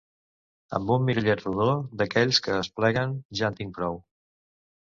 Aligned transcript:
Amb 0.77 0.93
un 0.95 1.03
mirallet 1.09 1.43
rodó 1.45 1.67
d'aquells 2.01 2.41
que 2.47 2.57
es 2.65 2.73
pleguen 2.81 3.15
ja 3.41 3.53
en 3.55 3.59
tinc 3.61 3.77
prou. 3.81 4.01